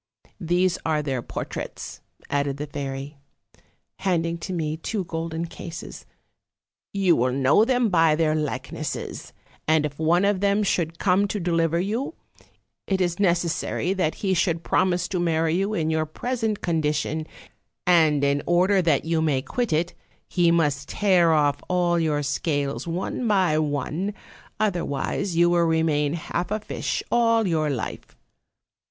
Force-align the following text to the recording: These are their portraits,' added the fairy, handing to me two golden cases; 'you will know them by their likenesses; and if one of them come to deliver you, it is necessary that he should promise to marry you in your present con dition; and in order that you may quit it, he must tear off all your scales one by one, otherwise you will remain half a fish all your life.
These 0.39 0.79
are 0.83 1.03
their 1.03 1.21
portraits,' 1.21 2.01
added 2.27 2.57
the 2.57 2.65
fairy, 2.65 3.17
handing 3.99 4.39
to 4.39 4.51
me 4.51 4.75
two 4.75 5.03
golden 5.03 5.45
cases; 5.45 6.07
'you 6.91 7.15
will 7.15 7.31
know 7.31 7.65
them 7.65 7.89
by 7.89 8.15
their 8.15 8.33
likenesses; 8.33 9.31
and 9.67 9.85
if 9.85 9.99
one 9.99 10.25
of 10.25 10.39
them 10.39 10.63
come 10.97 11.27
to 11.27 11.39
deliver 11.39 11.79
you, 11.79 12.15
it 12.87 12.99
is 12.99 13.19
necessary 13.19 13.93
that 13.93 14.15
he 14.25 14.33
should 14.33 14.63
promise 14.63 15.07
to 15.09 15.19
marry 15.19 15.53
you 15.53 15.75
in 15.75 15.91
your 15.91 16.07
present 16.07 16.61
con 16.61 16.81
dition; 16.81 17.27
and 17.85 18.23
in 18.23 18.41
order 18.47 18.81
that 18.81 19.05
you 19.05 19.21
may 19.21 19.43
quit 19.43 19.71
it, 19.71 19.93
he 20.27 20.49
must 20.49 20.89
tear 20.89 21.31
off 21.31 21.61
all 21.69 21.99
your 21.99 22.23
scales 22.23 22.87
one 22.87 23.27
by 23.27 23.59
one, 23.59 24.15
otherwise 24.59 25.35
you 25.37 25.51
will 25.51 25.61
remain 25.65 26.13
half 26.13 26.49
a 26.49 26.59
fish 26.59 27.03
all 27.11 27.47
your 27.47 27.69
life. 27.69 28.17